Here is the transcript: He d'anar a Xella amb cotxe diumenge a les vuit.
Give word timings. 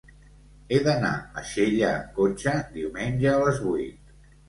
He 0.69 0.79
d'anar 0.87 1.11
a 1.19 1.45
Xella 1.51 1.91
amb 1.99 2.11
cotxe 2.19 2.57
diumenge 2.81 3.33
a 3.37 3.39
les 3.47 3.65
vuit. 3.71 4.15